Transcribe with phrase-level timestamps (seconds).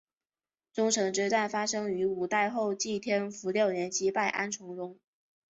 [0.73, 4.97] 宗城之战发生于五代后晋天福六年击败安重荣。